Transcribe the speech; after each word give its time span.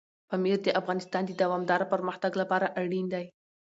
پامیر 0.29 0.57
د 0.63 0.67
افغانستان 0.81 1.23
د 1.25 1.31
دوامداره 1.41 1.85
پرمختګ 1.93 2.31
لپاره 2.41 2.67
اړین 2.81 3.05
دی. 3.13 3.25